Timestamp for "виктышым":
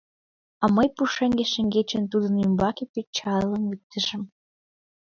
3.71-4.23